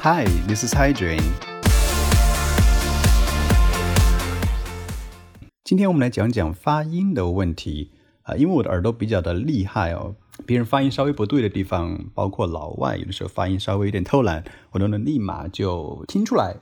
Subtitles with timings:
[0.00, 1.20] Hi, this is Hydrin。
[5.64, 7.90] 今天我们来讲讲发音的问题
[8.22, 10.14] 啊，因为我的耳朵比较的厉害哦，
[10.46, 16.54] 别人发音稍微不对的地方，包括老外有的时候发音稍微有点偷懒，我都能立马就听出来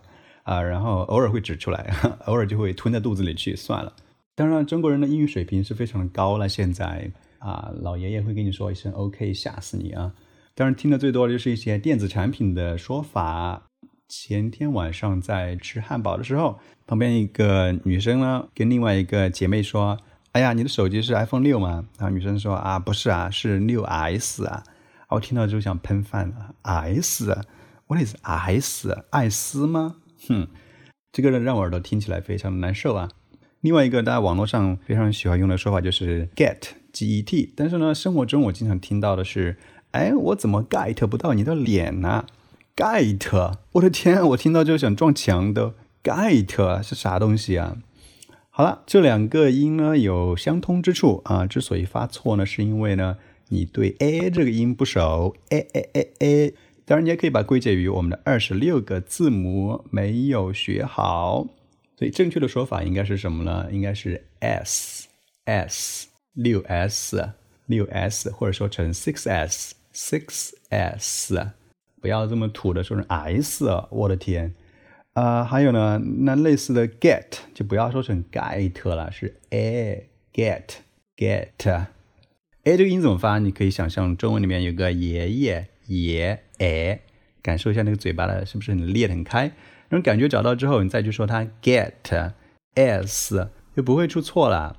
[0.45, 1.95] 啊，然后偶尔会指出来，
[2.25, 3.93] 偶尔就会吞在肚子里去算了。
[4.35, 7.11] 当然，中国人的英语水平是非常的高了，现在
[7.41, 10.15] 啊，老爷爷会跟你说一声 OK，吓死你啊！
[10.59, 13.65] 当然，听的最多的就是一些电子产品的说法。
[14.09, 19.99] 前天晚上在吃汉堡的时候，旁边一个女生呢跟另外一个姐妹说
[20.33, 24.63] ：“哎呀，你的手机是 iPhone 六吗？”然后女生说：“啊，不是啊，是六 S 啊。”
[25.11, 29.05] 我听到就想喷饭了，S，What is S？
[29.11, 29.97] 艾斯吗？
[30.27, 30.49] 哼，
[31.13, 33.11] 这个让我耳朵听起来非常的难受啊。
[33.61, 39.59] 另外一个大家网络上非常喜欢用的说法就是 get，G-E-T，但是呢，生活中我经常听到的是。
[39.97, 42.27] 哎，我怎么 get 不到你的脸呢
[42.77, 45.73] ？get，我的天，我听到就想撞墙的。
[46.05, 47.79] get 是啥东西啊？
[48.51, 51.47] 好了，这两个音呢有相通之处啊。
[51.47, 53.17] 之所以发错呢，是因为呢
[53.49, 55.35] 你对 a 这个音不熟。
[55.49, 61.47] a a a a，当然你也可以把归结于我们的二十六个字母没有学好。
[61.99, 63.69] 所以正确的说法应该是什么呢？
[63.73, 65.09] 应该是 s
[65.47, 67.31] s 六 s
[67.65, 69.75] 六 s，或者说成 six s。
[69.97, 71.53] Six S，
[72.03, 74.55] 不要这么土的说成 S，我的天，
[75.15, 80.65] 啊，还有呢，那类似的 get 就不要说成 get 了，是 a get
[81.17, 81.87] get。
[82.65, 83.39] a 这个音怎么发？
[83.39, 87.01] 你可以想象中文里面有个爷爷爷哎，
[87.41, 89.51] 感受一下那个嘴巴的是不是很裂很开，
[89.89, 92.35] 那种感觉找到之后，你再去说它 get
[92.75, 94.77] s 就不会出错了。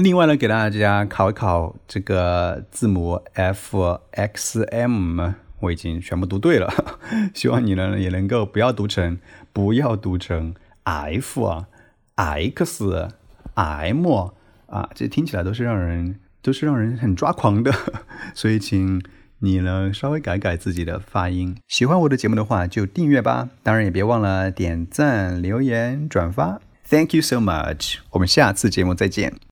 [0.00, 6.72] 另外呢，给大家考一考这个字母 F X M，我已经全部读对了。
[7.34, 9.18] 希望你呢也能够不要读成
[9.52, 10.54] 不要读成
[10.84, 11.64] f
[12.14, 13.10] x
[13.56, 14.32] m
[14.66, 17.72] 啊，这听起来都是让人都是让人很抓狂的。
[18.34, 19.02] 所以请
[19.40, 21.56] 你呢稍微改改自己的发音。
[21.66, 26.60] 喜欢我的节目的话就订阅吧，当然也别忘了点赞、留言、转发。
[26.88, 29.40] Thank you so much，我们下次节目再见。